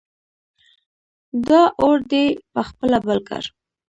[1.47, 3.43] دا اور دې په خپله بل کړ!